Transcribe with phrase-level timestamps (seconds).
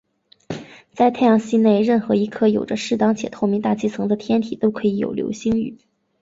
[0.95, 5.77] 在太阳系内任何一颗有着适当且透明大气层的天体都可以有流星雨。